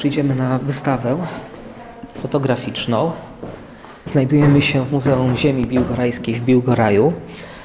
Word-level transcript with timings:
przyjdziemy 0.00 0.34
na 0.34 0.58
wystawę 0.58 1.26
fotograficzną. 2.22 3.12
Znajdujemy 4.04 4.62
się 4.62 4.84
w 4.84 4.92
Muzeum 4.92 5.36
Ziemi 5.36 5.66
Biłgorajskiej 5.66 6.34
w 6.34 6.44
Biłgoraju. 6.44 7.12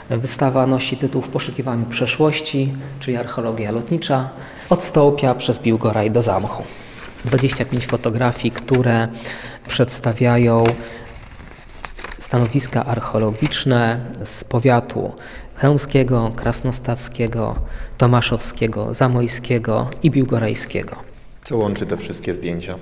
Wystawa 0.10 0.68
nosi 0.68 0.98
tytuł 0.98 1.21
W 1.21 1.29
poszukiwaniu 1.29 1.86
przeszłości, 1.86 2.74
czyli 3.00 3.18
archeologia 3.18 3.71
lotnicza, 3.71 4.29
od 4.70 4.84
Stołpia 4.84 5.35
przez 5.35 5.60
Biłgoraj 5.60 6.12
do 6.12 6.21
Zamchu. 6.21 6.63
25 7.26 7.85
fotografii, 7.85 8.52
które 8.52 9.08
przedstawiają 9.67 10.63
stanowiska 12.20 12.86
archeologiczne 12.86 13.99
z 14.24 14.44
powiatu 14.44 15.12
chełmskiego, 15.56 16.31
krasnostawskiego, 16.36 17.55
tomaszowskiego, 17.98 18.94
zamojskiego 18.94 19.89
i 20.03 20.11
biłgorajskiego. 20.11 21.14
Co 21.45 21.58
łączy 21.58 21.85
te 21.85 21.98
wszystkie 21.98 22.34
zdjęcia? 22.34 22.76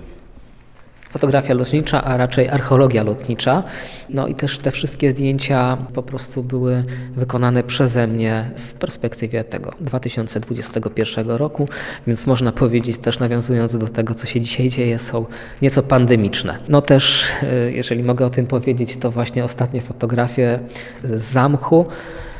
fotografia 1.13 1.54
lotnicza, 1.54 2.04
a 2.04 2.17
raczej 2.17 2.49
archeologia 2.49 3.04
lotnicza. 3.04 3.63
No 4.09 4.27
i 4.27 4.34
też 4.34 4.58
te 4.58 4.71
wszystkie 4.71 5.12
zdjęcia 5.12 5.77
po 5.94 6.04
prostu 6.04 6.44
były 6.44 6.84
wykonane 7.16 7.63
przeze 7.63 8.07
mnie 8.07 8.52
w 8.55 8.73
perspektywie 8.73 9.44
tego 9.44 9.71
2021 9.80 11.30
roku, 11.30 11.68
więc 12.07 12.27
można 12.27 12.52
powiedzieć 12.52 12.98
też 12.98 13.20
nawiązując 13.20 13.77
do 13.77 13.88
tego, 13.88 14.16
co 14.16 14.27
się 14.27 14.41
dzisiaj 14.41 14.70
dzieje, 14.70 14.99
są 14.99 15.26
nieco 15.62 15.84
pandemiczne. 15.84 16.57
No 16.70 16.82
też, 16.82 17.26
e, 17.43 17.71
jeżeli 17.71 18.04
mogę 18.04 18.26
o 18.26 18.30
tym 18.30 18.48
powiedzieć, 18.48 18.98
to 18.98 19.12
właśnie 19.12 19.43
ostatnie 19.43 19.82
fotografie 19.82 20.59
z 21.04 21.23
zamchu 21.23 21.85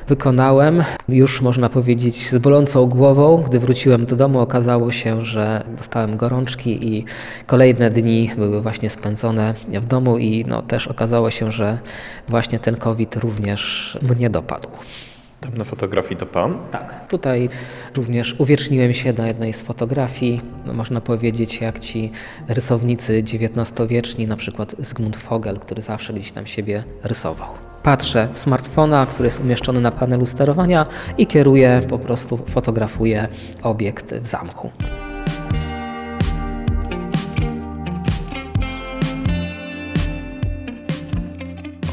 wykonałem. 0.07 0.84
Już 1.09 1.41
można 1.41 1.70
powiedzieć 1.70 2.30
z 2.30 2.38
bolącą 2.38 2.85
głową. 2.85 3.44
Gdy 3.48 3.59
wróciłem 3.59 4.05
do 4.05 4.16
domu, 4.16 4.39
okazało 4.39 4.91
się, 4.91 5.25
że 5.25 5.63
dostałem 5.77 6.17
gorączki 6.17 6.97
i 6.97 7.05
kolejne 7.45 7.89
dni 7.89 8.31
były 8.38 8.61
właśnie 8.61 8.89
spędzone 8.89 9.53
w 9.69 9.86
domu 9.86 10.17
i 10.17 10.45
no, 10.47 10.61
też 10.61 10.88
okazało 10.88 11.31
się, 11.31 11.52
że 11.52 11.78
właśnie 12.28 12.59
ten 12.59 12.75
COVID 12.75 13.16
również 13.16 13.97
mnie 14.02 14.30
dopadł. 14.30 14.69
Tam 15.44 15.58
na 15.58 15.63
fotografii 15.63 16.16
to 16.16 16.25
pan? 16.25 16.58
Tak. 16.72 17.08
Tutaj 17.08 17.50
również 17.95 18.35
uwieczniłem 18.39 18.94
się 18.94 19.13
na 19.13 19.28
jednej 19.28 19.53
z 19.53 19.61
fotografii. 19.61 20.41
No, 20.66 20.73
można 20.73 21.02
powiedzieć, 21.02 21.61
jak 21.61 21.80
ci 21.80 22.11
rysownicy 22.47 23.23
XIX-wieczni, 23.23 24.28
na 24.28 24.35
przykład 24.35 24.75
Zygmunt 24.80 25.17
Fogel, 25.17 25.59
który 25.59 25.81
zawsze 25.81 26.13
gdzieś 26.13 26.31
tam 26.31 26.47
siebie 26.47 26.83
rysował. 27.03 27.72
Patrzę 27.84 28.28
w 28.34 28.39
smartfona, 28.39 29.06
który 29.06 29.28
jest 29.28 29.39
umieszczony 29.39 29.81
na 29.81 29.92
panelu 29.92 30.26
sterowania 30.26 30.86
i 31.17 31.28
kieruję, 31.28 31.81
po 31.90 32.00
prostu 32.00 32.38
fotografuję 32.38 33.28
obiekt 33.64 34.14
w 34.14 34.28
zamku. 34.28 34.72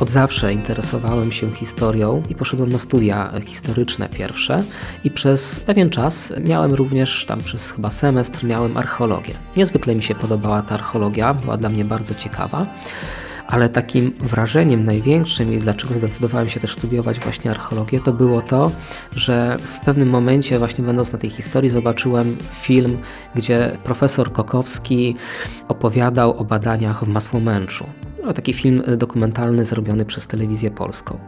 Od 0.00 0.10
zawsze 0.10 0.52
interesowałem 0.52 1.32
się 1.32 1.52
historią 1.52 2.22
i 2.28 2.34
poszedłem 2.34 2.72
na 2.72 2.78
studia 2.78 3.32
historyczne 3.46 4.08
pierwsze 4.08 4.62
i 5.04 5.10
przez 5.10 5.60
pewien 5.60 5.90
czas 5.90 6.32
miałem 6.44 6.74
również, 6.74 7.24
tam 7.24 7.38
przez 7.40 7.70
chyba 7.70 7.90
semestr, 7.90 8.46
miałem 8.46 8.76
archeologię. 8.76 9.34
Niezwykle 9.56 9.94
mi 9.94 10.02
się 10.02 10.14
podobała 10.14 10.62
ta 10.62 10.74
archeologia, 10.74 11.34
była 11.34 11.56
dla 11.56 11.68
mnie 11.68 11.84
bardzo 11.84 12.14
ciekawa 12.14 12.66
ale 13.50 13.68
takim 13.68 14.12
wrażeniem 14.20 14.84
największym 14.84 15.52
i 15.52 15.58
dlaczego 15.58 15.94
zdecydowałem 15.94 16.48
się 16.48 16.60
też 16.60 16.72
studiować 16.72 17.20
właśnie 17.20 17.50
archeologię, 17.50 18.00
to 18.00 18.12
było 18.12 18.42
to, 18.42 18.70
że 19.16 19.56
w 19.60 19.84
pewnym 19.84 20.08
momencie, 20.08 20.58
właśnie 20.58 20.84
będąc 20.84 21.12
na 21.12 21.18
tej 21.18 21.30
historii, 21.30 21.70
zobaczyłem 21.70 22.36
film, 22.52 22.98
gdzie 23.34 23.78
profesor 23.84 24.32
Kokowski 24.32 25.16
opowiadał 25.68 26.38
o 26.38 26.44
badaniach 26.44 27.04
w 27.04 27.08
Masłomęczu. 27.08 27.84
No, 28.24 28.32
taki 28.32 28.52
film 28.52 28.82
dokumentalny 28.96 29.64
zrobiony 29.64 30.04
przez 30.04 30.26
telewizję 30.26 30.70
polską. 30.70 31.18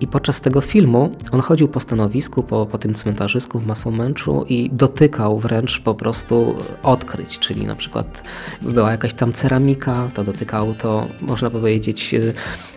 I 0.00 0.06
podczas 0.06 0.40
tego 0.40 0.60
filmu 0.60 1.16
on 1.32 1.40
chodził 1.40 1.68
po 1.68 1.80
stanowisku, 1.80 2.42
po, 2.42 2.66
po 2.66 2.78
tym 2.78 2.94
cmentarzysku 2.94 3.58
w 3.58 3.66
Masłomęczu 3.66 4.44
i 4.48 4.70
dotykał 4.72 5.38
wręcz 5.38 5.80
po 5.80 5.94
prostu 5.94 6.54
odkryć, 6.82 7.38
czyli 7.38 7.66
na 7.66 7.74
przykład 7.74 8.22
była 8.62 8.90
jakaś 8.90 9.14
tam 9.14 9.32
ceramika, 9.32 10.10
to 10.14 10.24
dotykał 10.24 10.74
to, 10.74 11.06
można 11.20 11.50
powiedzieć, 11.50 12.14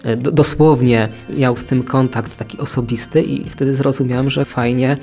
e, 0.04 0.18
dosłownie 0.18 1.08
miał 1.38 1.56
z 1.56 1.64
tym 1.64 1.84
kontakt 1.84 2.38
taki 2.38 2.58
osobisty 2.58 3.22
i 3.22 3.50
wtedy 3.50 3.74
zrozumiałem, 3.74 4.30
że 4.30 4.46
fajnie 4.46 4.98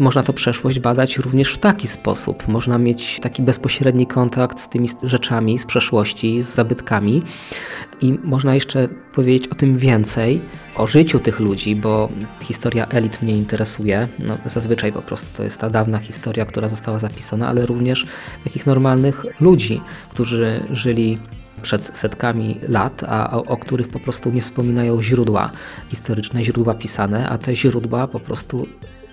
można 0.00 0.22
to 0.22 0.32
przeszłość 0.32 0.80
badać 0.80 1.16
również 1.16 1.54
w 1.54 1.58
taki 1.58 1.88
sposób. 1.88 2.48
Można 2.48 2.78
mieć 2.78 3.20
taki 3.20 3.42
bezpośredni 3.42 4.06
kontakt 4.06 4.60
z 4.60 4.68
tymi 4.68 4.88
rzeczami 5.02 5.58
z 5.58 5.66
przeszłości, 5.66 6.42
z 6.42 6.54
zabytkami 6.54 7.22
i 8.00 8.18
można 8.24 8.54
jeszcze 8.54 8.88
powiedzieć 9.12 9.48
o 9.48 9.54
tym 9.54 9.78
więcej, 9.78 10.40
o 10.76 10.86
życiu 10.86 11.18
tych 11.18 11.40
ludzi, 11.40 11.76
bo 11.76 12.08
historia 12.40 12.86
elit 12.86 13.22
mnie 13.22 13.34
interesuje. 13.34 14.08
No, 14.18 14.36
zazwyczaj 14.46 14.92
po 14.92 15.02
prostu 15.02 15.36
to 15.36 15.42
jest 15.42 15.58
ta 15.58 15.70
dawna 15.70 15.98
historia, 15.98 16.46
która 16.46 16.68
została 16.68 16.98
zapisana, 16.98 17.48
ale 17.48 17.66
również 17.66 18.06
takich 18.44 18.66
normalnych 18.66 19.26
ludzi, 19.40 19.80
którzy 20.10 20.64
żyli 20.70 21.18
przed 21.62 21.98
setkami 21.98 22.56
lat, 22.68 23.04
a 23.08 23.36
o, 23.36 23.44
o, 23.44 23.56
których 23.56 23.88
po 23.88 24.00
prostu 24.00 24.30
nie 24.30 24.42
wspominają 24.42 25.02
źródła 25.02 25.50
historyczne, 25.88 26.44
źródła 26.44 26.74
pisane, 26.74 27.28
a 27.28 27.38
te 27.38 27.56
źródła 27.56 28.06
po 28.06 28.20
prostu 28.20 28.66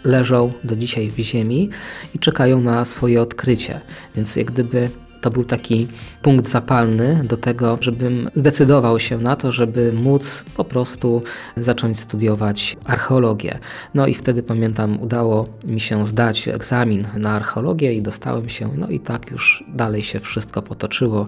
leżą 0.04 0.52
do 0.64 0.76
dzisiaj 0.76 1.10
w 1.10 1.18
ziemi 1.18 1.70
i 2.16 2.20
czekają 2.20 2.62
na 2.62 2.86
swoje 2.86 3.22
odkrycie. 3.22 3.80
Więc 4.16 4.36
jak 4.36 4.52
gdyby 4.52 4.90
to 5.22 5.32
był 5.32 5.44
taki 5.44 5.88
punkt 6.22 6.48
zapalny 6.50 7.22
do 7.24 7.38
tego, 7.38 7.78
żebym 7.82 8.30
zdecydował 8.36 9.00
się 9.00 9.18
na 9.18 9.36
to, 9.36 9.52
żeby 9.52 9.94
móc 9.94 10.46
po 10.56 10.64
prostu 10.64 11.24
zacząć 11.58 12.00
studiować 12.00 12.78
archeologię. 12.86 13.60
No 13.94 14.08
i 14.08 14.14
wtedy 14.14 14.44
pamiętam, 14.44 15.02
udało 15.02 15.48
mi 15.66 15.80
się 15.80 16.06
zdać 16.06 16.48
egzamin 16.48 17.08
na 17.18 17.30
archeologię 17.30 17.94
i 17.94 18.02
dostałem 18.02 18.50
się, 18.50 18.70
no 18.78 18.90
i 18.90 19.00
tak 19.00 19.32
już 19.32 19.64
dalej 19.68 20.04
się 20.04 20.20
wszystko 20.20 20.62
potoczyło, 20.62 21.28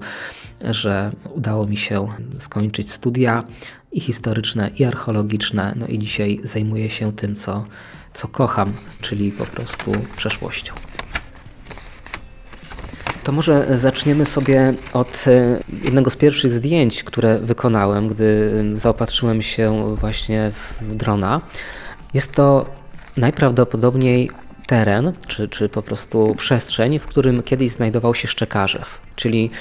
że 0.69 1.12
udało 1.36 1.66
mi 1.66 1.78
się 1.78 2.07
skończyć 2.40 2.91
studia 2.91 3.44
i 3.91 4.00
historyczne, 4.00 4.72
i 4.78 4.84
archeologiczne. 4.84 5.74
No 5.75 5.88
i 5.88 6.00
dzisiaj 6.00 6.40
zajmuję 6.44 6.90
się 6.90 7.13
tym, 7.13 7.36
co 7.36 7.66
co 8.14 8.28
kocham, 8.28 8.74
czyli 9.02 9.31
po 9.31 9.46
prostu 9.46 9.92
przeszłością. 10.18 10.74
To 13.24 13.31
może 13.31 13.80
zaczniemy 13.80 14.25
sobie 14.25 14.74
od 14.94 15.25
e, 15.28 15.59
jednego 15.84 16.09
z 16.09 16.16
pierwszych 16.16 16.53
zdjęć, 16.53 17.03
które 17.03 17.40
wykonałem, 17.40 18.08
gdy 18.08 18.64
zaopatrzyłem 18.75 19.42
się 19.42 19.96
właśnie 19.96 20.52
w 20.81 20.96
drona. 20.96 21.42
Jest 22.14 22.31
to 22.31 22.66
najprawdopodobniej 23.18 24.30
teren, 24.68 25.12
czy, 25.28 25.48
czy 25.48 25.69
po 25.69 25.81
prostu 25.81 26.36
przestrzeń, 26.36 27.00
w 27.00 27.06
którym 27.06 27.44
kiedyś 27.44 27.72
znajdował 27.72 28.16
się 28.16 28.28
Szczekarzew, 28.28 29.00
czyli 29.16 29.52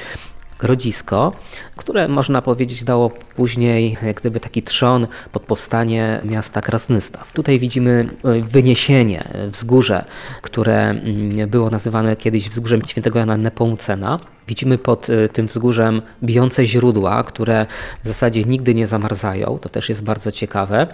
grodzisko, 0.59 1.33
które 1.77 2.09
można 2.09 2.43
powiedzieć 2.43 2.85
dało 2.85 3.11
później 3.37 3.97
jak 4.03 4.21
gdyby 4.21 4.41
taki 4.41 4.63
trzon 4.63 5.07
pod 5.33 5.43
powstanie 5.43 6.21
miasta 6.25 6.61
Krasnystaw. 6.61 7.33
Tutaj 7.33 7.59
widzimy 7.59 8.09
e, 8.25 8.41
wyniesienie, 8.41 9.25
e, 9.25 9.49
wzgórze, 9.49 10.05
które 10.43 10.81
mm, 10.81 11.51
było 11.51 11.71
nazywane 11.71 12.17
kiedyś 12.17 12.49
wzgórzem 12.49 12.83
świętego 12.85 13.19
Jana 13.19 13.37
Nepomucena. 13.37 14.21
Widzimy 14.49 14.79
pod 14.79 15.11
y, 15.11 15.29
tym 15.29 15.47
wzgórzem 15.47 16.03
bijące 16.23 16.67
źródła, 16.67 17.23
które 17.25 17.67
w 18.05 18.09
zasadzie 18.09 18.45
nigdy 18.45 18.75
nie 18.75 18.87
zamarzają. 18.87 19.59
To 19.59 19.69
też 19.69 19.89
jest 19.89 20.03
bardzo 20.03 20.33
ciekawe. 20.33 20.87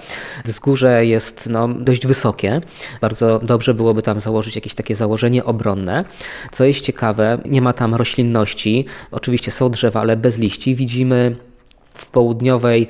Wzgórze 0.44 1.06
jest 1.06 1.48
no, 1.50 1.68
dość 1.68 2.06
wysokie. 2.06 2.60
Bardzo 3.00 3.38
dobrze 3.38 3.74
byłoby 3.74 4.02
tam 4.02 4.20
założyć 4.20 4.54
jakieś 4.54 4.74
takie 4.74 4.94
założenie 4.94 5.44
obronne. 5.44 6.04
Co 6.52 6.64
jest 6.64 6.80
ciekawe, 6.80 7.38
nie 7.44 7.62
ma 7.62 7.72
tam 7.72 7.94
roślinności. 7.94 8.84
Oczywiście 9.10 9.50
są 9.54 9.70
drzewa, 9.70 10.00
ale 10.00 10.16
bez 10.16 10.38
liści. 10.38 10.74
Widzimy 10.74 11.36
w 11.94 12.06
południowej 12.06 12.88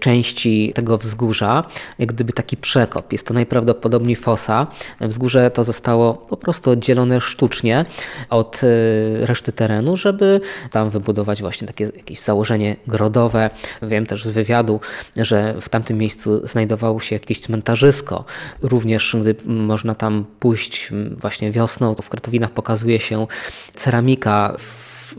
części 0.00 0.72
tego 0.74 0.98
wzgórza, 0.98 1.64
jak 1.98 2.12
gdyby 2.12 2.32
taki 2.32 2.56
przekop. 2.56 3.12
Jest 3.12 3.26
to 3.26 3.34
najprawdopodobniej 3.34 4.16
fosa. 4.16 4.66
Wzgórze 5.00 5.50
to 5.50 5.64
zostało 5.64 6.14
po 6.14 6.36
prostu 6.36 6.70
oddzielone 6.70 7.20
sztucznie 7.20 7.84
od 8.30 8.60
e, 8.64 9.26
reszty 9.26 9.52
terenu, 9.52 9.96
żeby 9.96 10.40
tam 10.70 10.90
wybudować 10.90 11.40
właśnie 11.40 11.66
takie 11.66 11.84
jakieś 11.84 12.20
założenie 12.20 12.76
grodowe. 12.86 13.50
Wiem 13.82 14.06
też 14.06 14.24
z 14.24 14.30
wywiadu, 14.30 14.80
że 15.16 15.54
w 15.60 15.68
tamtym 15.68 15.98
miejscu 15.98 16.46
znajdowało 16.46 17.00
się 17.00 17.16
jakieś 17.16 17.40
cmentarzysko. 17.40 18.24
Również 18.62 19.16
gdy 19.20 19.36
można 19.44 19.94
tam 19.94 20.24
pójść 20.40 20.90
właśnie 21.16 21.52
wiosną, 21.52 21.94
to 21.94 22.02
w 22.02 22.08
Krotowinach 22.08 22.50
pokazuje 22.50 23.00
się 23.00 23.26
ceramika 23.74 24.56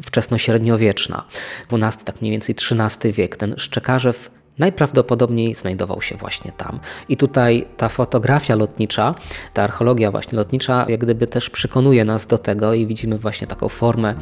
wczesnośredniowieczna, 0.04 1.24
XII, 1.72 2.06
tak 2.06 2.22
mniej 2.22 2.32
więcej 2.32 2.56
XIII 2.56 3.14
wiek. 3.14 3.38
Ten 3.38 3.56
Szczekarzew 3.58 4.32
najprawdopodobniej 4.60 5.56
znajdował 5.56 6.02
się 6.02 6.16
właśnie 6.16 6.52
tam. 6.52 6.80
I 7.10 7.18
tutaj 7.18 7.66
ta 7.78 7.90
fotografia 7.90 8.56
lotnicza, 8.56 9.16
ta 9.54 9.64
archeologia 9.64 10.12
właśnie 10.12 10.38
lotnicza, 10.38 10.86
jak 10.90 11.00
gdyby 11.00 11.28
też 11.28 11.50
przekonuje 11.50 12.06
nas 12.06 12.28
do 12.28 12.38
tego 12.38 12.74
i 12.74 12.88
widzimy 12.88 13.18
właśnie 13.18 13.48
taką 13.48 13.70
formę, 13.70 14.16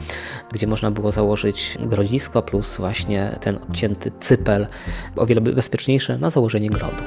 gdzie 0.51 0.68
można 0.68 0.92
było 0.92 1.12
założyć 1.12 1.77
grodzisko 1.81 2.42
plus 2.42 2.77
właśnie 2.77 3.38
ten 3.42 3.56
odcięty 3.56 4.12
cypel, 4.19 4.68
o 5.15 5.25
wiele 5.25 5.42
bezpieczniejsze 5.42 6.18
na 6.18 6.30
założenie 6.30 6.69
grodu. 6.69 7.04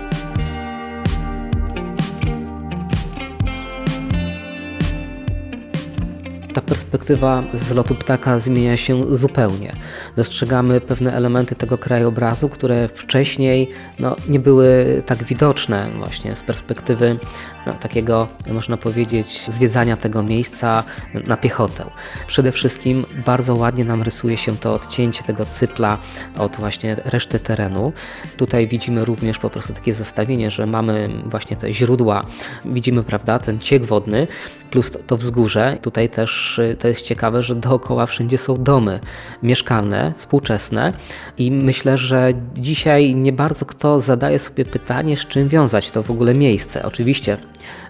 Ta 6.56 6.62
perspektywa 6.62 7.42
z 7.54 7.74
lotu 7.74 7.94
ptaka 7.94 8.38
zmienia 8.38 8.76
się 8.76 9.16
zupełnie. 9.16 9.72
Dostrzegamy 10.16 10.80
pewne 10.80 11.14
elementy 11.14 11.54
tego 11.54 11.78
krajobrazu, 11.78 12.48
które 12.48 12.88
wcześniej 12.88 13.70
no, 13.98 14.16
nie 14.28 14.40
były 14.40 15.02
tak 15.06 15.24
widoczne 15.24 15.90
właśnie 15.98 16.36
z 16.36 16.42
perspektywy 16.42 17.18
no, 17.66 17.72
takiego, 17.72 18.28
można 18.52 18.76
powiedzieć, 18.76 19.44
zwiedzania 19.48 19.96
tego 19.96 20.22
miejsca 20.22 20.84
na 21.26 21.36
piechotę. 21.36 21.84
Przede 22.26 22.52
wszystkim 22.52 23.04
bardzo 23.26 23.54
ładnie 23.54 23.84
nam 23.84 24.02
rysuje 24.02 24.36
się 24.36 24.56
to 24.56 24.74
odcięcie 24.74 25.24
tego 25.24 25.44
cypla 25.44 25.98
od 26.38 26.56
właśnie 26.56 26.96
reszty 27.04 27.38
terenu. 27.38 27.92
Tutaj 28.36 28.66
widzimy 28.66 29.04
również 29.04 29.38
po 29.38 29.50
prostu 29.50 29.72
takie 29.72 29.92
zestawienie, 29.92 30.50
że 30.50 30.66
mamy 30.66 31.08
właśnie 31.24 31.56
te 31.56 31.72
źródła, 31.72 32.24
widzimy, 32.64 33.02
prawda, 33.02 33.38
ten 33.38 33.58
ciek 33.58 33.84
wodny, 33.84 34.26
plus 34.70 34.90
to, 35.06 35.16
wzgórze. 35.16 35.78
Tutaj 35.82 36.08
też 36.08 36.58
y, 36.58 36.76
to 36.80 36.88
jest 36.88 37.02
ciekawe, 37.02 37.42
że 37.42 37.54
dookoła 37.54 38.06
wszędzie 38.06 38.38
są 38.38 38.62
domy 38.62 39.00
mieszkalne, 39.42 40.12
współczesne 40.16 40.92
i 41.38 41.50
myślę, 41.50 41.96
że 41.96 42.30
dzisiaj 42.56 43.14
nie 43.14 43.32
bardzo 43.32 43.66
kto 43.66 44.00
zadaje 44.00 44.38
sobie 44.38 44.64
pytanie, 44.64 45.16
z 45.16 45.26
czym 45.26 45.48
wiązać 45.48 45.90
to 45.90 46.02
w 46.02 46.10
ogóle 46.10 46.34
miejsce. 46.34 46.82
Oczywiście 46.82 47.36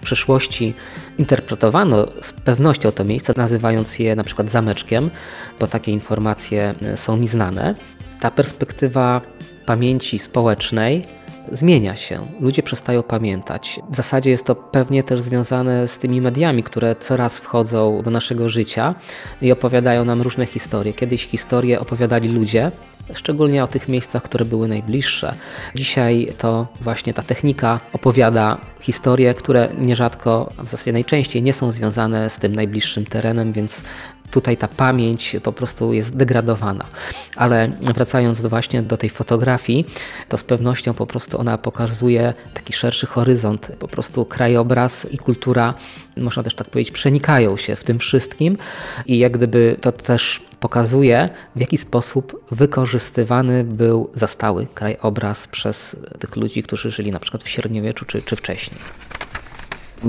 w 0.00 0.04
przeszłości 0.04 0.74
interpretowano 1.18 2.06
z 2.22 2.32
pewnością 2.32 2.92
to 2.92 3.04
miejsce, 3.04 3.32
nazywając 3.36 3.98
je 3.98 4.16
na 4.16 4.24
przykład 4.24 4.50
zameczkiem, 4.50 5.10
bo 5.60 5.66
takie 5.66 5.92
informacje 5.92 6.74
y, 6.94 6.96
są 6.96 7.16
mi 7.16 7.28
znane. 7.28 7.74
Ta 8.20 8.30
perspektywa 8.30 9.20
pamięci 9.66 10.18
społecznej 10.18 11.04
zmienia 11.52 11.96
się. 11.96 12.26
Ludzie 12.40 12.62
przestają 12.62 13.02
pamiętać. 13.02 13.80
W 13.90 13.96
zasadzie 13.96 14.30
jest 14.30 14.44
to 14.44 14.54
pewnie 14.54 15.02
też 15.02 15.20
związane 15.20 15.88
z 15.88 15.98
tymi 15.98 16.20
mediami, 16.20 16.62
które 16.62 16.96
coraz 16.96 17.38
wchodzą 17.38 18.02
do 18.02 18.10
naszego 18.10 18.48
życia 18.48 18.94
i 19.42 19.52
opowiadają 19.52 20.04
nam 20.04 20.22
różne 20.22 20.46
historie. 20.46 20.92
Kiedyś 20.92 21.26
historie 21.26 21.80
opowiadali 21.80 22.28
ludzie, 22.28 22.72
szczególnie 23.14 23.64
o 23.64 23.66
tych 23.66 23.88
miejscach, 23.88 24.22
które 24.22 24.44
były 24.44 24.68
najbliższe. 24.68 25.34
Dzisiaj 25.74 26.32
to 26.38 26.66
właśnie 26.80 27.14
ta 27.14 27.22
technika 27.22 27.80
opowiada 27.92 28.58
historie, 28.80 29.34
które 29.34 29.68
nierzadko, 29.78 30.52
a 30.56 30.62
w 30.62 30.68
zasadzie 30.68 30.92
najczęściej 30.92 31.42
nie 31.42 31.52
są 31.52 31.72
związane 31.72 32.30
z 32.30 32.38
tym 32.38 32.54
najbliższym 32.54 33.06
terenem, 33.06 33.52
więc 33.52 33.82
tutaj 34.30 34.56
ta 34.56 34.68
pamięć 34.68 35.36
po 35.42 35.52
prostu 35.52 35.92
jest 35.92 36.16
degradowana. 36.16 36.84
Ale 37.36 37.72
wracając 37.94 38.40
właśnie 38.40 38.82
do 38.82 38.96
tej 38.96 39.10
fotografii, 39.10 39.86
to 40.28 40.38
z 40.38 40.44
pewnością 40.44 40.94
po 40.94 41.06
prostu 41.06 41.40
ona 41.40 41.58
pokazuje 41.58 42.34
taki 42.54 42.72
szerszy 42.72 43.06
horyzont, 43.06 43.72
po 43.78 43.88
prostu 43.88 44.24
krajobraz 44.24 45.12
i 45.12 45.18
kultura, 45.18 45.74
można 46.16 46.42
też 46.42 46.54
tak 46.54 46.70
powiedzieć, 46.70 46.94
przenikają 46.94 47.56
się 47.56 47.76
w 47.76 47.84
tym 47.84 47.98
wszystkim 47.98 48.56
i 49.06 49.18
jak 49.18 49.32
gdyby 49.32 49.76
to 49.80 49.92
też 49.92 50.42
pokazuje, 50.60 51.28
w 51.56 51.60
jaki 51.60 51.78
sposób 51.78 52.44
wykorzystywany 52.50 53.64
był 53.64 54.10
zastały 54.14 54.66
krajobraz 54.74 55.48
przez 55.48 55.96
tych 56.18 56.36
ludzi, 56.36 56.62
którzy 56.62 56.90
żyli 56.90 57.12
na 57.12 57.18
przykład 57.18 57.42
w 57.42 57.48
średniowieczu 57.48 58.04
czy, 58.04 58.22
czy 58.22 58.36
wcześniej. 58.36 58.80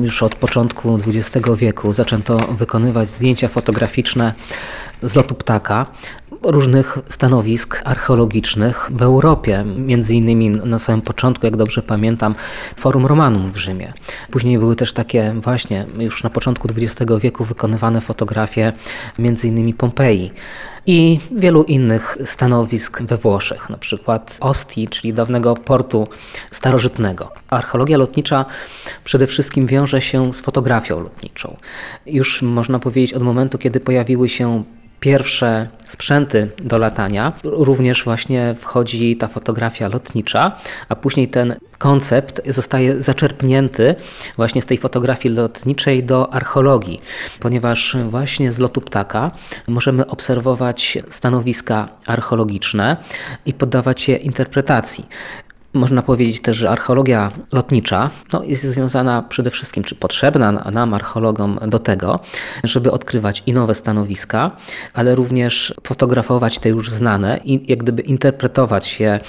Już 0.03 0.23
od 0.23 0.35
początku 0.35 0.99
XX 1.07 1.47
wieku 1.55 1.94
zaczęto 1.94 2.38
wykonywać 2.38 3.09
zdjęcia 3.09 3.47
fotograficzne 3.47 4.33
z 5.03 5.15
lotu 5.15 5.35
ptaka 5.35 5.85
różnych 6.44 6.98
stanowisk 7.10 7.81
archeologicznych 7.86 8.89
w 8.94 9.01
Europie. 9.01 9.63
Między 9.78 10.16
innymi 10.16 10.50
na 10.50 10.80
samym 10.80 11.01
początku, 11.01 11.45
jak 11.45 11.57
dobrze 11.57 11.81
pamiętam, 11.81 12.36
Forum 12.75 13.06
Romanum 13.06 13.51
w 13.51 13.57
Rzymie. 13.57 13.94
Później 14.31 14.60
były 14.60 14.75
też 14.75 14.94
takie 14.94 15.34
właśnie 15.44 15.86
już 16.00 16.24
na 16.24 16.30
początku 16.30 16.68
XX 16.78 17.12
wieku 17.22 17.45
wykonywane 17.45 18.01
fotografie 18.01 18.74
między 19.19 19.48
innymi 19.48 19.74
Pompeji 19.74 20.31
i 20.88 21.19
wielu 21.31 21.63
innych 21.63 22.18
stanowisk 22.25 23.01
we 23.01 23.18
Włoszech, 23.18 23.69
na 23.69 23.78
przykład 23.78 24.38
Ostii, 24.40 24.88
czyli 24.88 25.13
dawnego 25.13 25.54
portu 25.54 26.07
starożytnego. 26.51 27.31
Archeologia 27.50 27.98
lotnicza 27.98 28.45
przede 29.04 29.28
wszystkim 29.28 29.68
wiąże 29.68 30.01
się 30.01 30.33
z 30.33 30.42
fotografią 30.42 31.00
lotniczą. 31.00 31.57
Już 32.06 32.42
można 32.42 32.80
powiedzieć 32.80 33.13
od 33.13 33.24
momentu, 33.24 33.57
kiedy 33.57 33.80
pojawiły 33.80 34.30
się 34.30 34.63
pierwsze 34.99 35.67
sprzęty 35.83 36.49
do 36.63 36.77
latania, 36.77 37.33
również 37.44 38.03
właśnie 38.03 38.55
wchodzi 38.59 39.17
ta 39.17 39.27
fotografia 39.27 39.89
lotnicza, 39.89 40.51
a 40.89 40.95
później 40.95 41.27
ten 41.27 41.55
koncept 41.77 42.41
zostaje 42.47 43.01
zaczerpnięty 43.01 43.95
właśnie 44.35 44.61
z 44.61 44.65
tej 44.65 44.77
fotografii 44.77 45.35
lotniczej 45.35 46.03
do 46.03 46.33
archeologii, 46.33 47.01
ponieważ 47.39 47.97
właśnie 48.09 48.51
z 48.51 48.59
lotu 48.59 48.81
ptaka 48.81 49.31
możemy 49.67 50.07
obserwować 50.07 50.97
stanowiska 51.09 51.88
archeologiczne 52.05 52.97
i 53.45 53.53
poddawać 53.53 54.07
je 54.07 54.15
interpretacji. 54.15 55.05
Można 55.77 56.01
powiedzieć 56.01 56.41
też, 56.41 56.57
że 56.57 56.69
archeologia 56.69 57.31
lotnicza 57.51 58.09
no, 58.33 58.44
jest 58.44 58.63
związana 58.63 59.21
przede 59.21 59.51
wszystkim, 59.51 59.83
czy 59.83 59.95
potrzebna 59.95 60.51
nam, 60.51 60.94
archeologom, 60.94 61.59
do 61.68 61.79
tego, 61.79 62.19
żeby 62.63 62.91
odkrywać 62.91 63.44
i 63.45 63.53
nowe 63.53 63.75
stanowiska, 63.75 64.51
ale 64.94 65.15
również 65.15 65.74
fotografować 65.83 66.59
te 66.59 66.69
już 66.69 66.89
znane 66.89 67.39
i 67.44 67.71
jak 67.71 67.79
gdyby 67.79 68.01
interpretować 68.01 69.00
je, 69.00 69.19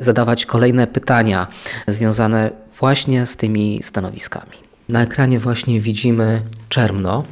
zadawać 0.00 0.46
kolejne 0.46 0.86
pytania 0.86 1.46
związane 1.88 2.50
właśnie 2.78 3.26
z 3.26 3.36
tymi 3.36 3.80
stanowiskami. 3.82 4.52
Na 4.88 5.02
ekranie 5.02 5.38
właśnie 5.38 5.80
widzimy 5.80 6.42
czermno 6.68 7.22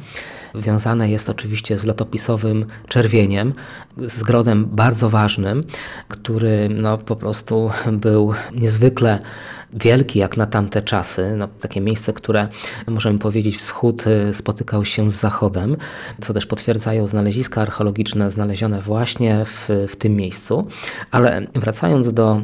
wiązane 0.55 1.09
jest 1.09 1.29
oczywiście 1.29 1.77
z 1.77 1.83
latopisowym 1.83 2.65
czerwieniem, 2.87 3.53
z 3.97 4.23
grodem 4.23 4.65
bardzo 4.65 5.09
ważnym, 5.09 5.63
który 6.07 6.69
no, 6.69 6.97
po 6.97 7.15
prostu 7.15 7.71
był 7.91 8.33
niezwykle 8.53 9.19
wielki 9.73 10.19
jak 10.19 10.37
na 10.37 10.45
tamte 10.45 10.81
czasy. 10.81 11.33
No, 11.35 11.47
takie 11.47 11.81
miejsce, 11.81 12.13
które 12.13 12.47
możemy 12.87 13.19
powiedzieć 13.19 13.57
wschód 13.57 14.07
y, 14.07 14.33
spotykał 14.33 14.85
się 14.85 15.11
z 15.11 15.15
zachodem, 15.15 15.77
co 16.21 16.33
też 16.33 16.45
potwierdzają 16.45 17.07
znaleziska 17.07 17.61
archeologiczne 17.61 18.31
znalezione 18.31 18.81
właśnie 18.81 19.45
w, 19.45 19.69
w 19.89 19.95
tym 19.95 20.15
miejscu. 20.15 20.67
Ale 21.11 21.47
wracając 21.55 22.13
do 22.13 22.41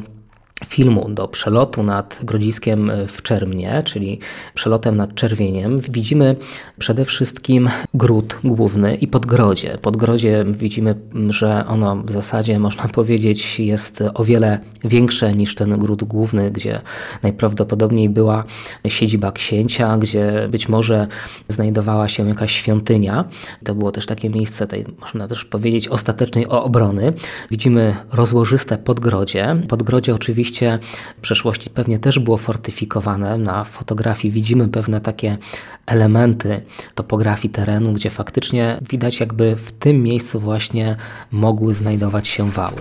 filmu 0.66 1.08
do 1.10 1.28
przelotu 1.28 1.82
nad 1.82 2.18
Grodziskiem 2.22 2.92
w 3.08 3.22
Czermnie, 3.22 3.82
czyli 3.84 4.18
przelotem 4.54 4.96
nad 4.96 5.14
Czerwieniem, 5.14 5.80
widzimy 5.80 6.36
przede 6.78 7.04
wszystkim 7.04 7.70
gród 7.94 8.36
główny 8.44 8.94
i 8.94 9.08
podgrodzie. 9.08 9.78
Podgrodzie 9.82 10.44
widzimy, 10.48 10.94
że 11.28 11.64
ono 11.66 11.96
w 11.96 12.10
zasadzie 12.10 12.58
można 12.58 12.88
powiedzieć 12.98 13.60
jest 13.60 14.02
o 14.14 14.24
wiele 14.24 14.58
większe 14.84 15.34
niż 15.34 15.54
ten 15.54 15.78
gród 15.78 16.04
główny, 16.04 16.50
gdzie 16.50 16.80
najprawdopodobniej 17.22 18.08
była 18.08 18.44
siedziba 18.88 19.32
księcia, 19.32 19.98
gdzie 19.98 20.48
być 20.50 20.68
może 20.68 21.06
znajdowała 21.48 22.08
się 22.08 22.28
jakaś 22.28 22.52
świątynia. 22.52 23.24
To 23.64 23.74
było 23.74 23.92
też 23.92 24.06
takie 24.06 24.30
miejsce 24.30 24.66
tej, 24.66 24.84
można 25.00 25.28
też 25.28 25.44
powiedzieć, 25.44 25.88
ostatecznej 25.88 26.46
obrony. 26.46 27.12
Widzimy 27.50 27.96
rozłożyste 28.12 28.78
podgrodzie. 28.78 29.56
Podgrodzie 29.68 30.14
oczywiście 30.14 30.43
oczywiście 30.44 30.78
w 31.18 31.20
przeszłości 31.20 31.70
pewnie 31.70 31.98
też 31.98 32.18
było 32.18 32.36
fortyfikowane. 32.36 33.38
Na 33.38 33.64
fotografii 33.64 34.34
widzimy 34.34 34.68
pewne 34.68 35.00
takie 35.00 35.38
elementy 35.86 36.62
topografii 36.94 37.54
terenu, 37.54 37.92
gdzie 37.92 38.10
faktycznie 38.10 38.80
widać 38.90 39.20
jakby 39.20 39.56
w 39.56 39.72
tym 39.72 40.02
miejscu 40.02 40.40
właśnie 40.40 40.96
mogły 41.30 41.74
znajdować 41.74 42.28
się 42.28 42.50
wały. 42.50 42.76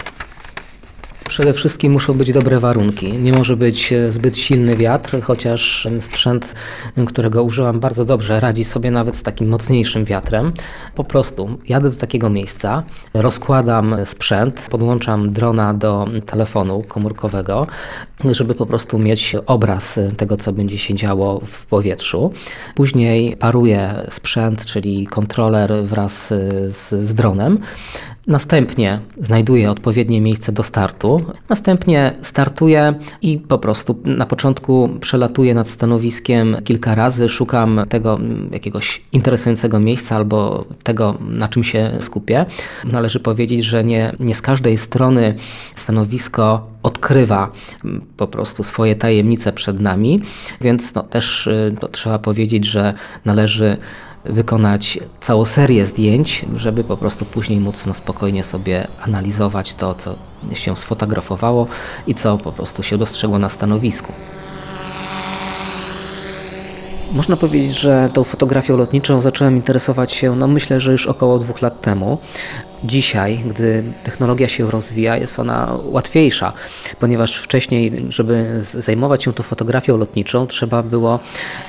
Przede 1.33 1.53
wszystkim 1.53 1.91
muszą 1.91 2.13
być 2.13 2.31
dobre 2.31 2.59
warunki. 2.59 3.13
Nie 3.13 3.33
może 3.33 3.57
być 3.57 3.93
e, 3.93 4.11
zbyt 4.11 4.37
silny 4.37 4.75
wiatr, 4.75 5.21
chociaż 5.21 5.87
sprzęt, 5.99 6.55
którego 7.07 7.43
użyłam 7.43 7.79
bardzo 7.79 8.05
dobrze, 8.05 8.39
radzi 8.39 8.63
sobie 8.63 8.91
nawet 8.91 9.15
z 9.15 9.23
takim 9.23 9.49
mocniejszym 9.49 10.05
wiatrem. 10.05 10.51
Po 10.95 11.03
prostu 11.03 11.57
jadę 11.69 11.89
do 11.89 11.95
takiego 11.95 12.29
miejsca, 12.29 12.83
rozkładam 13.13 13.95
sprzęt, 14.05 14.67
podłączam 14.71 15.29
drona 15.29 15.73
do 15.73 16.07
telefonu 16.25 16.81
komórkowego, 16.87 17.67
żeby 18.31 18.55
po 18.55 18.65
prostu 18.65 18.99
mieć 18.99 19.35
obraz 19.45 19.99
tego, 20.17 20.37
co 20.37 20.51
będzie 20.51 20.77
się 20.77 20.93
działo 20.93 21.39
w 21.45 21.65
powietrzu. 21.65 22.33
Później 22.75 23.35
paruję 23.35 24.05
sprzęt, 24.09 24.65
czyli 24.65 25.07
kontroler 25.07 25.73
wraz 25.83 26.27
z, 26.69 26.89
z 26.89 27.13
dronem 27.13 27.59
Następnie 28.27 28.99
znajduje 29.21 29.71
odpowiednie 29.71 30.21
miejsce 30.21 30.51
do 30.51 30.63
startu. 30.63 31.25
Następnie 31.49 32.13
startuję 32.21 32.93
i 33.21 33.37
po 33.39 33.57
prostu 33.57 33.99
na 34.05 34.25
początku 34.25 34.89
przelatuję 34.99 35.53
nad 35.53 35.69
stanowiskiem 35.69 36.57
kilka 36.63 36.95
razy, 36.95 37.29
szukam 37.29 37.81
tego 37.89 38.19
jakiegoś 38.51 39.01
interesującego 39.11 39.79
miejsca 39.79 40.15
albo 40.15 40.65
tego, 40.83 41.17
na 41.29 41.47
czym 41.47 41.63
się 41.63 41.91
skupię. 41.99 42.45
Należy 42.85 43.19
powiedzieć, 43.19 43.63
że 43.63 43.83
nie, 43.83 44.15
nie 44.19 44.35
z 44.35 44.41
każdej 44.41 44.77
strony 44.77 45.35
stanowisko 45.75 46.67
odkrywa 46.83 47.51
po 48.17 48.27
prostu 48.27 48.63
swoje 48.63 48.95
tajemnice 48.95 49.53
przed 49.53 49.79
nami, 49.79 50.19
więc 50.61 50.93
no, 50.93 51.03
też 51.03 51.47
y, 51.47 51.75
to 51.79 51.87
trzeba 51.87 52.19
powiedzieć, 52.19 52.65
że 52.65 52.93
należy 53.25 53.77
wykonać 54.25 54.99
całą 55.21 55.45
serię 55.45 55.85
zdjęć, 55.85 56.45
żeby 56.55 56.83
po 56.83 56.97
prostu 56.97 57.25
później 57.25 57.59
móc 57.59 57.85
no, 57.85 57.93
spokojnie 57.93 58.43
sobie 58.43 58.87
analizować 59.01 59.73
to, 59.73 59.95
co 59.95 60.15
się 60.53 60.77
sfotografowało 60.77 61.67
i 62.07 62.15
co 62.15 62.37
po 62.37 62.51
prostu 62.51 62.83
się 62.83 62.97
dostrzegło 62.97 63.39
na 63.39 63.49
stanowisku. 63.49 64.13
Można 67.13 67.37
powiedzieć, 67.37 67.79
że 67.79 68.09
tą 68.13 68.23
fotografią 68.23 68.77
lotniczą 68.77 69.21
zacząłem 69.21 69.55
interesować 69.55 70.11
się, 70.11 70.35
no 70.35 70.47
myślę, 70.47 70.79
że 70.79 70.91
już 70.91 71.07
około 71.07 71.39
dwóch 71.39 71.61
lat 71.61 71.81
temu. 71.81 72.17
Dzisiaj, 72.83 73.37
gdy 73.45 73.83
technologia 74.03 74.47
się 74.47 74.71
rozwija, 74.71 75.17
jest 75.17 75.39
ona 75.39 75.77
łatwiejsza, 75.83 76.53
ponieważ 76.99 77.37
wcześniej, 77.37 78.05
żeby 78.09 78.59
zajmować 78.61 79.23
się 79.23 79.33
tą 79.33 79.43
fotografią 79.43 79.97
lotniczą, 79.97 80.47
trzeba 80.47 80.83
było 80.83 81.19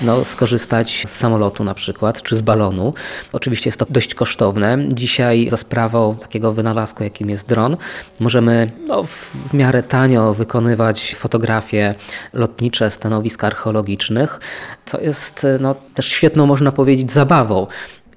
no, 0.03 0.25
skorzystać 0.25 1.05
z 1.07 1.11
samolotu 1.11 1.65
na 1.65 1.75
przykład, 1.75 2.23
czy 2.23 2.37
z 2.37 2.41
balonu. 2.41 2.95
Oczywiście 3.33 3.69
jest 3.69 3.79
to 3.79 3.87
dość 3.91 4.15
kosztowne. 4.15 4.79
Dzisiaj 4.89 5.49
za 5.51 5.57
sprawą 5.57 6.17
takiego 6.17 6.53
wynalazku, 6.53 7.05
jakim 7.05 7.31
jest 7.31 7.49
dron, 7.49 7.77
możemy 8.21 8.71
no, 8.87 9.05
w 9.05 9.55
miarę 9.55 9.83
tanio 9.83 10.35
wykonywać 10.35 11.15
fotografie 11.19 11.95
lotnicze 12.33 12.91
stanowisk 12.91 13.45
archeologicznych, 13.45 14.41
co 14.87 15.01
jest 15.01 15.47
no, 15.61 15.75
też 15.95 16.07
świetną, 16.07 16.47
można 16.47 16.73
powiedzieć, 16.73 17.13
zabawą 17.13 17.67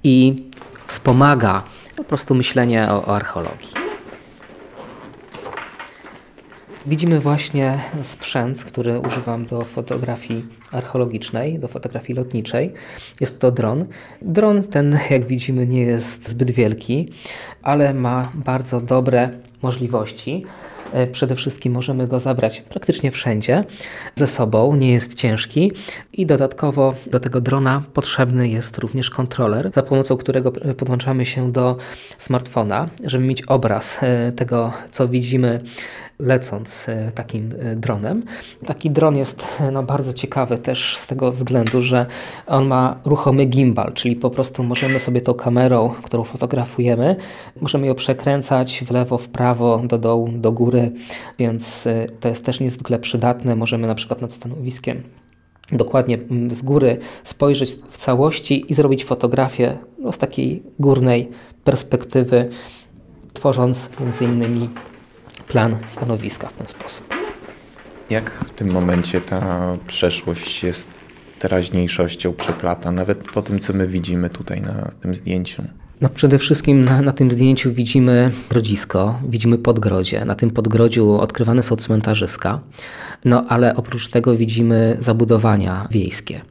i 0.03 0.43
wspomaga 0.87 1.63
po 1.97 2.03
prostu 2.03 2.35
myślenie 2.35 2.89
o, 2.89 3.05
o 3.05 3.15
archeologii. 3.15 3.71
Widzimy 6.85 7.19
właśnie 7.19 7.79
sprzęt, 8.01 8.63
który 8.63 8.99
używam 8.99 9.45
do 9.45 9.61
fotografii 9.61 10.45
archeologicznej, 10.71 11.59
do 11.59 11.67
fotografii 11.67 12.19
lotniczej. 12.19 12.73
Jest 13.19 13.39
to 13.39 13.51
dron. 13.51 13.85
Dron 14.21 14.63
ten, 14.63 14.99
jak 15.09 15.25
widzimy, 15.25 15.67
nie 15.67 15.81
jest 15.81 16.29
zbyt 16.29 16.51
wielki, 16.51 17.09
ale 17.63 17.93
ma 17.93 18.31
bardzo 18.33 18.81
dobre 18.81 19.29
możliwości. 19.61 20.45
E, 20.93 21.07
przede 21.07 21.35
wszystkim 21.35 21.73
możemy 21.73 22.07
go 22.07 22.19
zabrać 22.19 22.61
praktycznie 22.61 23.11
wszędzie 23.11 23.63
ze 24.15 24.27
sobą, 24.27 24.75
nie 24.75 24.91
jest 24.91 25.15
ciężki. 25.15 25.71
I 26.13 26.25
dodatkowo 26.25 26.93
do 27.05 27.19
tego 27.19 27.41
drona 27.41 27.83
potrzebny 27.93 28.49
jest 28.49 28.77
również 28.77 29.09
kontroler, 29.09 29.71
za 29.73 29.83
pomocą 29.83 30.17
którego 30.17 30.51
podłączamy 30.51 31.25
się 31.25 31.51
do 31.51 31.77
smartfona, 32.17 32.89
żeby 33.03 33.25
mieć 33.25 33.41
obraz 33.41 33.99
e, 34.01 34.31
tego, 34.31 34.73
co 34.91 35.07
widzimy 35.07 35.61
lecąc 36.19 36.89
e, 36.89 37.11
takim 37.11 37.53
e, 37.59 37.75
dronem. 37.75 38.23
Taki 38.65 38.91
dron 38.91 39.17
jest 39.17 39.45
e, 39.59 39.71
no, 39.71 39.83
bardzo 39.83 40.13
ciekawy 40.13 40.57
też 40.57 40.97
z 40.97 41.07
tego 41.07 41.31
względu, 41.31 41.81
że 41.81 42.05
on 42.47 42.67
ma 42.67 42.99
ruchomy 43.05 43.45
gimbal, 43.45 43.93
czyli 43.93 44.15
po 44.15 44.29
prostu 44.29 44.63
możemy 44.63 44.99
sobie 44.99 45.21
tą 45.21 45.33
kamerą, 45.33 45.93
którą 46.03 46.23
fotografujemy, 46.23 47.15
możemy 47.61 47.87
ją 47.87 47.95
przekręcać 47.95 48.83
w 48.87 48.91
lewo, 48.91 49.17
w 49.17 49.29
prawo, 49.29 49.81
do 49.83 49.97
dołu, 49.97 50.29
do 50.31 50.51
góry, 50.51 50.91
więc 51.39 51.87
to 52.19 52.29
jest 52.29 52.45
też 52.45 52.59
niezwykle 52.59 52.99
przydatne. 52.99 53.55
Możemy 53.55 53.87
na 53.87 53.95
przykład 53.95 54.21
nad 54.21 54.33
stanowiskiem 54.33 55.03
dokładnie 55.71 56.15
mm, 56.15 56.55
z 56.55 56.61
góry 56.61 56.97
spojrzeć 57.23 57.71
w 57.89 57.97
całości 57.97 58.65
i 58.71 58.73
zrobić 58.73 59.05
fotografię 59.05 59.77
no, 59.99 60.11
z 60.11 60.17
takiej 60.17 60.63
górnej 60.79 61.29
perspektywy, 61.63 62.49
tworząc 63.33 63.89
między 63.99 64.25
innymi 64.25 64.69
plan 65.47 65.75
stanowiska 65.85 66.47
w 66.47 66.53
ten 66.53 66.67
sposób. 66.67 67.13
Jak 68.09 68.31
w 68.31 68.51
tym 68.51 68.71
momencie 68.71 69.21
ta 69.21 69.73
przeszłość 69.87 70.63
jest 70.63 70.89
teraźniejszością 71.39 72.33
przeplata, 72.33 72.91
nawet 72.91 73.31
po 73.31 73.41
tym, 73.41 73.59
co 73.59 73.73
my 73.73 73.87
widzimy 73.87 74.29
tutaj 74.29 74.61
na 74.61 74.91
tym 75.01 75.15
zdjęciu? 75.15 75.63
No 76.01 76.09
przede 76.09 76.37
wszystkim 76.37 76.85
na, 76.85 77.01
na, 77.01 77.11
tym 77.11 77.31
zdjęciu 77.31 77.73
widzimy 77.73 78.31
grodzisko, 78.49 79.19
widzimy 79.29 79.57
podgrodzie. 79.57 80.25
Na 80.25 80.35
tym 80.35 80.49
podgrodziu 80.49 81.19
odkrywane 81.19 81.63
są 81.63 81.75
cmentarzyska, 81.75 82.59
no 83.25 83.45
ale 83.49 83.75
oprócz 83.75 84.09
tego 84.09 84.35
widzimy 84.35 84.97
zabudowania 84.99 85.87
wiejskie. 85.91 86.41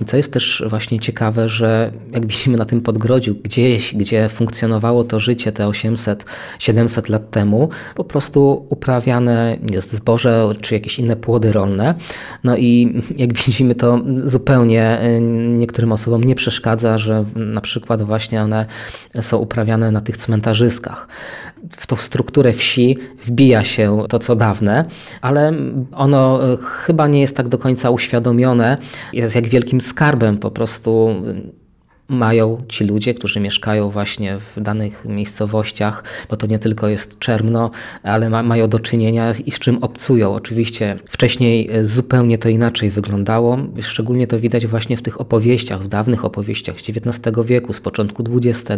I 0.00 0.04
co 0.04 0.16
jest 0.16 0.32
też 0.32 0.64
właśnie 0.66 1.00
ciekawe, 1.00 1.48
że 1.48 1.92
jak 2.12 2.26
widzimy 2.26 2.56
na 2.56 2.64
tym 2.64 2.80
podgrodziu, 2.80 3.34
gdzieś, 3.34 3.94
gdzie 3.94 4.28
funkcjonowało 4.28 5.04
to 5.04 5.20
życie 5.20 5.52
te 5.52 5.66
800-700 5.66 7.10
lat 7.10 7.30
temu, 7.30 7.68
po 7.94 8.04
prostu 8.04 8.66
uprawiane 8.70 9.56
jest 9.72 9.92
zboże 9.92 10.50
czy 10.60 10.74
jakieś 10.74 10.98
inne 10.98 11.16
płody 11.16 11.52
rolne. 11.52 11.94
No 12.44 12.56
i 12.56 13.02
jak 13.16 13.32
widzimy, 13.46 13.74
to 13.74 14.00
zupełnie 14.24 15.00
y, 15.02 15.20
niektórym 15.58 15.92
osobom 15.92 16.24
nie 16.24 16.34
przeszkadza, 16.34 16.98
że 16.98 17.24
na 17.36 17.60
przykład 17.60 18.02
właśnie 18.02 18.42
one 18.42 18.66
są 19.20 19.38
uprawiane 19.38 19.90
na 19.90 20.00
tych 20.00 20.16
cmentarzyskach. 20.16 21.08
W 21.70 21.86
tą 21.86 21.96
strukturę 21.96 22.52
wsi 22.52 22.98
wbija 23.24 23.64
się 23.64 24.04
to, 24.08 24.18
co 24.18 24.36
dawne, 24.36 24.84
ale 25.20 25.52
ono 25.92 26.52
e, 26.52 26.56
chyba 26.56 27.06
nie 27.06 27.20
jest 27.20 27.36
tak 27.36 27.48
do 27.48 27.58
końca 27.58 27.90
uświadomione. 27.90 28.78
Jest 29.12 29.34
jak 29.34 29.48
wielkim 29.54 29.80
skarbem 29.80 30.38
po 30.38 30.50
prostu 30.50 31.14
mają 32.08 32.62
ci 32.68 32.84
ludzie, 32.84 33.14
którzy 33.14 33.40
mieszkają 33.40 33.90
właśnie 33.90 34.38
w 34.38 34.60
danych 34.60 35.04
miejscowościach, 35.04 36.04
bo 36.30 36.36
to 36.36 36.46
nie 36.46 36.58
tylko 36.58 36.88
jest 36.88 37.18
Czermno, 37.18 37.70
ale 38.02 38.30
ma, 38.30 38.42
mają 38.42 38.68
do 38.68 38.78
czynienia 38.78 39.32
i 39.46 39.50
z 39.50 39.58
czym 39.58 39.84
obcują. 39.84 40.34
Oczywiście 40.34 40.96
wcześniej 41.08 41.70
e, 41.72 41.84
zupełnie 41.84 42.38
to 42.38 42.48
inaczej 42.48 42.90
wyglądało, 42.90 43.58
szczególnie 43.80 44.26
to 44.26 44.40
widać 44.40 44.66
właśnie 44.66 44.96
w 44.96 45.02
tych 45.02 45.20
opowieściach, 45.20 45.82
w 45.82 45.88
dawnych 45.88 46.24
opowieściach 46.24 46.80
z 46.80 46.88
XIX 46.88 47.36
wieku, 47.44 47.72
z 47.72 47.80
początku 47.80 48.24
XX, 48.32 48.70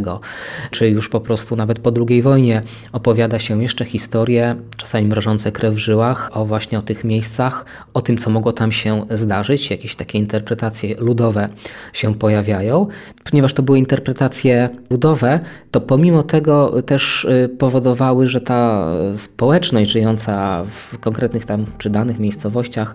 czy 0.71 0.89
już 0.89 1.09
po 1.09 1.21
prostu 1.21 1.57
nawet 1.57 1.79
po 1.79 1.93
II 2.09 2.23
wojnie 2.23 2.63
opowiada 2.93 3.39
się 3.39 3.63
jeszcze 3.63 3.85
historie, 3.85 4.57
czasami 4.77 5.07
mrożące 5.07 5.53
krew 5.53 5.75
w 5.75 5.79
żyłach, 5.79 6.31
o 6.33 6.45
właśnie 6.45 6.79
o 6.79 6.83
tych 6.83 7.05
miejscach, 7.05 7.65
o 7.95 8.03
tym, 8.03 8.19
co 8.19 8.31
mogło 8.31 8.53
tam 8.53 8.73
się 8.73 9.07
zdarzyć, 9.11 9.71
jakieś 9.71 9.95
takie 9.95 10.19
interpretacje 10.19 10.95
ludowe 10.99 11.49
się 11.93 12.15
pojawiają 12.15 12.87
ponieważ 13.31 13.55
to 13.55 13.63
były 13.63 13.79
interpretacje 13.79 14.69
ludowe, 14.91 15.41
to 15.71 15.81
pomimo 15.81 16.23
tego 16.23 16.83
też 16.83 17.25
y, 17.25 17.49
powodowały, 17.59 18.27
że 18.27 18.41
ta 18.41 18.87
społeczność 19.17 19.91
żyjąca 19.91 20.65
w 20.65 20.99
konkretnych 20.99 21.45
tam 21.45 21.67
czy 21.79 21.91
danych 21.91 22.19
miejscowościach 22.19 22.95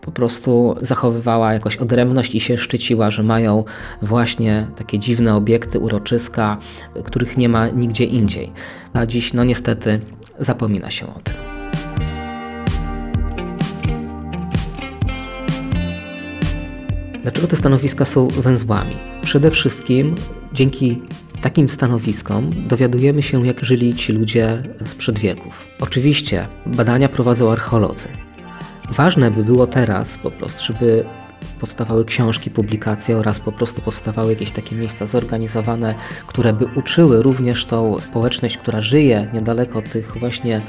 po 0.00 0.12
prostu 0.12 0.76
zachowywała 0.82 1.52
jakoś 1.52 1.76
odrębność 1.76 2.34
i 2.34 2.40
się 2.40 2.58
szczyciła, 2.58 3.10
że 3.10 3.22
mają 3.22 3.64
właśnie 4.02 4.66
takie 4.76 4.98
dziwne 4.98 5.34
obiekty, 5.34 5.78
uroczyska, 5.78 6.56
których 7.04 7.36
nie 7.36 7.48
ma 7.48 7.68
nigdzie 7.68 8.04
indziej. 8.04 8.52
A 8.92 9.06
dziś, 9.06 9.32
no 9.32 9.44
niestety, 9.44 10.00
zapomina 10.38 10.90
się 10.90 11.06
o 11.06 11.20
tym. 11.24 11.45
Dlaczego 17.26 17.46
te 17.46 17.56
stanowiska 17.56 18.04
są 18.04 18.28
węzłami? 18.28 18.96
Przede 19.22 19.50
wszystkim 19.50 20.14
dzięki 20.52 21.02
takim 21.42 21.68
stanowiskom 21.68 22.50
dowiadujemy 22.66 23.22
się, 23.22 23.46
jak 23.46 23.64
żyli 23.64 23.94
ci 23.94 24.12
ludzie 24.12 24.62
sprzed 24.84 25.18
wieków. 25.18 25.66
Oczywiście 25.80 26.48
badania 26.66 27.08
prowadzą 27.08 27.52
archeolodzy. 27.52 28.08
Ważne 28.90 29.30
by 29.30 29.44
było 29.44 29.66
teraz 29.66 30.18
po 30.18 30.30
prostu, 30.30 30.64
żeby 30.64 31.04
powstawały 31.60 32.04
książki, 32.04 32.50
publikacje 32.50 33.16
oraz 33.16 33.40
po 33.40 33.52
prostu 33.52 33.82
powstawały 33.82 34.32
jakieś 34.32 34.50
takie 34.50 34.76
miejsca 34.76 35.06
zorganizowane, 35.06 35.94
które 36.26 36.52
by 36.52 36.66
uczyły 36.76 37.22
również 37.22 37.64
tą 37.64 38.00
społeczność, 38.00 38.58
która 38.58 38.80
żyje 38.80 39.28
niedaleko 39.32 39.82
tych 39.82 40.18
właśnie 40.18 40.62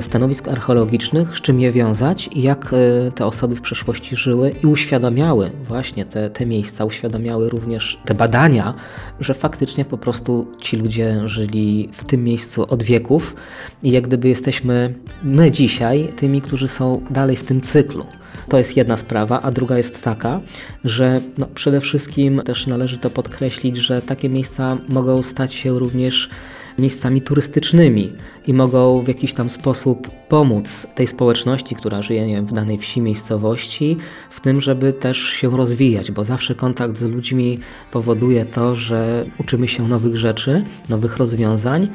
stanowisk 0.00 0.48
archeologicznych, 0.48 1.36
z 1.36 1.40
czym 1.40 1.60
je 1.60 1.72
wiązać 1.72 2.28
i 2.32 2.42
jak 2.42 2.72
e, 2.72 3.10
te 3.10 3.26
osoby 3.26 3.56
w 3.56 3.60
przeszłości 3.60 4.16
żyły 4.16 4.50
i 4.62 4.66
uświadamiały 4.66 5.50
właśnie 5.68 6.04
te, 6.04 6.30
te 6.30 6.46
miejsca, 6.46 6.84
uświadamiały 6.84 7.48
również 7.48 7.98
te 8.04 8.14
badania, 8.14 8.74
że 9.20 9.34
faktycznie 9.34 9.84
po 9.84 9.98
prostu 9.98 10.46
ci 10.60 10.76
ludzie 10.76 11.22
żyli 11.24 11.88
w 11.92 12.04
tym 12.04 12.24
miejscu 12.24 12.66
od 12.70 12.82
wieków 12.82 13.34
i 13.82 13.90
jak 13.90 14.04
gdyby 14.04 14.28
jesteśmy 14.28 14.94
my 15.22 15.50
dzisiaj 15.50 16.08
tymi, 16.16 16.42
którzy 16.42 16.68
są 16.68 17.02
dalej 17.10 17.36
w 17.36 17.44
tym 17.44 17.60
cyklu. 17.60 18.06
To 18.48 18.58
jest 18.58 18.76
jedna 18.76 18.96
sprawa, 18.96 19.42
a 19.42 19.50
druga 19.50 19.76
jest 19.76 20.02
taka, 20.02 20.40
że 20.84 21.20
no, 21.38 21.46
przede 21.54 21.80
wszystkim 21.80 22.42
też 22.42 22.66
należy 22.66 22.98
to 22.98 23.10
podkreślić, 23.10 23.76
że 23.76 24.02
takie 24.02 24.28
miejsca 24.28 24.76
mogą 24.88 25.22
stać 25.22 25.54
się 25.54 25.78
również 25.78 26.30
miejscami 26.78 27.22
turystycznymi 27.22 28.12
i 28.46 28.54
mogą 28.54 29.02
w 29.02 29.08
jakiś 29.08 29.32
tam 29.32 29.50
sposób 29.50 30.10
pomóc 30.28 30.86
tej 30.94 31.06
społeczności, 31.06 31.74
która 31.74 32.02
żyje 32.02 32.26
wiem, 32.26 32.46
w 32.46 32.52
danej 32.52 32.78
wsi, 32.78 33.00
miejscowości, 33.00 33.96
w 34.30 34.40
tym, 34.40 34.60
żeby 34.60 34.92
też 34.92 35.18
się 35.18 35.56
rozwijać, 35.56 36.10
bo 36.10 36.24
zawsze 36.24 36.54
kontakt 36.54 36.98
z 36.98 37.02
ludźmi 37.02 37.58
powoduje 37.92 38.44
to, 38.44 38.76
że 38.76 39.24
uczymy 39.38 39.68
się 39.68 39.88
nowych 39.88 40.16
rzeczy, 40.16 40.64
nowych 40.88 41.16
rozwiązań 41.16 41.88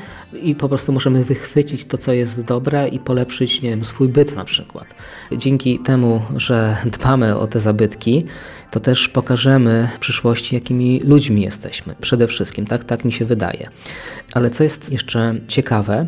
i 0.44 0.56
po 0.56 0.70
prostu 0.70 0.94
możemy 0.94 1.24
wychwycić 1.24 1.86
to, 1.86 1.98
co 1.98 2.14
jest 2.14 2.42
dobre 2.42 2.88
i 2.88 3.00
polepszyć 3.00 3.62
nie 3.62 3.70
wiem, 3.70 3.84
swój 3.86 4.08
byt 4.08 4.36
na 4.36 4.46
przykład. 4.46 4.88
Dzięki 5.38 5.80
temu, 5.80 6.22
że 6.36 6.78
dbamy 6.86 7.38
o 7.38 7.48
te 7.48 7.60
zabytki, 7.60 8.26
to 8.72 8.80
też 8.80 9.10
pokażemy 9.10 9.90
w 9.96 10.00
przyszłości, 10.00 10.56
jakimi 10.56 11.00
ludźmi 11.00 11.42
jesteśmy. 11.42 11.96
Przede 12.02 12.28
wszystkim, 12.28 12.66
tak, 12.66 12.84
tak 12.84 13.06
mi 13.06 13.12
się 13.12 13.26
wydaje. 13.26 13.70
Ale 14.34 14.50
co 14.50 14.64
jest 14.64 14.92
jeszcze 14.92 15.36
ciekawe, 15.48 16.06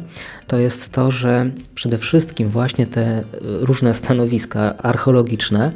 to 0.47 0.57
jest 0.57 0.91
to, 0.91 1.11
że 1.11 1.49
przede 1.75 1.97
wszystkim 1.97 2.49
właśnie 2.49 2.87
te 2.87 3.23
różne 3.41 3.93
stanowiska 3.93 4.77
archeologiczne 4.77 5.71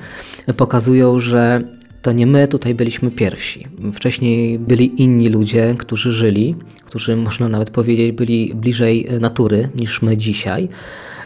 pokazują, 0.58 1.20
że 1.20 1.62
to 2.02 2.12
nie 2.12 2.28
my 2.28 2.48
tutaj 2.48 2.76
byliśmy 2.76 3.12
pierwsi. 3.12 3.68
Wcześniej 3.94 4.60
byli 4.60 5.02
inni 5.02 5.30
ludzie, 5.30 5.76
którzy 5.78 6.12
żyli, 6.12 6.56
którzy 6.86 7.16
można 7.16 7.50
nawet 7.50 7.70
powiedzieć 7.70 8.12
byli 8.12 8.54
bliżej 8.56 9.08
natury 9.20 9.70
niż 9.76 10.02
my 10.02 10.18
dzisiaj. 10.18 10.70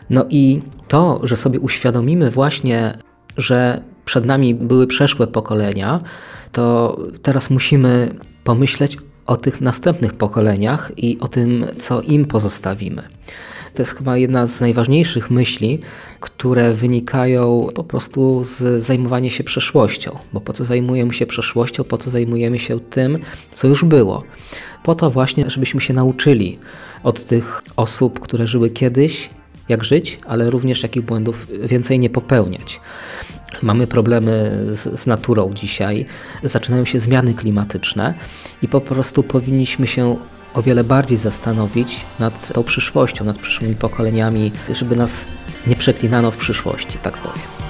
No 0.09 0.25
i 0.29 0.61
to, 0.87 1.19
że 1.23 1.35
sobie 1.35 1.59
uświadomimy 1.59 2.31
właśnie, 2.31 2.97
że 3.37 3.81
przed 4.05 4.25
nami 4.25 4.55
były 4.55 4.87
przeszłe 4.87 5.27
pokolenia, 5.27 5.99
to 6.51 6.97
teraz 7.21 7.49
musimy 7.49 8.13
pomyśleć 8.43 8.97
o 9.31 9.37
tych 9.37 9.61
następnych 9.61 10.13
pokoleniach 10.13 10.91
i 10.97 11.19
o 11.19 11.27
tym, 11.27 11.65
co 11.79 12.01
im 12.01 12.25
pozostawimy. 12.25 13.03
To 13.73 13.81
jest 13.81 13.95
chyba 13.95 14.17
jedna 14.17 14.47
z 14.47 14.61
najważniejszych 14.61 15.31
myśli, 15.31 15.79
które 16.19 16.73
wynikają 16.73 17.67
po 17.75 17.83
prostu 17.83 18.43
z 18.43 18.83
zajmowania 18.83 19.29
się 19.29 19.43
przeszłością. 19.43 20.17
Bo 20.33 20.41
po 20.41 20.53
co 20.53 20.65
zajmujemy 20.65 21.13
się 21.13 21.25
przeszłością, 21.25 21.83
po 21.83 21.97
co 21.97 22.09
zajmujemy 22.09 22.59
się 22.59 22.79
tym, 22.79 23.17
co 23.51 23.67
już 23.67 23.85
było? 23.85 24.23
Po 24.83 24.95
to 24.95 25.09
właśnie, 25.09 25.49
żebyśmy 25.49 25.81
się 25.81 25.93
nauczyli 25.93 26.59
od 27.03 27.25
tych 27.25 27.63
osób, 27.75 28.19
które 28.19 28.47
żyły 28.47 28.69
kiedyś, 28.69 29.29
jak 29.69 29.83
żyć, 29.83 30.19
ale 30.27 30.49
również 30.49 30.83
jakich 30.83 31.03
błędów 31.03 31.47
więcej 31.63 31.99
nie 31.99 32.09
popełniać. 32.09 32.79
Mamy 33.61 33.87
problemy 33.87 34.51
z, 34.71 34.99
z, 34.99 35.07
naturą 35.07 35.53
dzisiaj, 35.53 36.05
zaczynają 36.43 36.85
się 36.85 36.99
zmiany 36.99 37.33
klimatyczne 37.33 38.13
i 38.61 38.67
po 38.67 38.81
prostu 38.81 39.23
powinniśmy 39.23 39.87
się 39.87 40.17
o 40.53 40.61
wiele 40.61 40.83
bardziej 40.83 41.17
zastanowić 41.17 42.05
nad 42.19 42.53
tą 42.53 42.63
przyszłością, 42.63 43.25
nad 43.25 43.37
przyszłymi 43.37 43.75
pokoleniami, 43.75 44.51
żeby 44.73 44.95
nas 44.95 45.25
nie 45.67 45.75
przeklinano 45.75 46.31
w 46.31 46.37
przyszłości, 46.37 46.97
tak 47.03 47.17
powiem. 47.17 47.60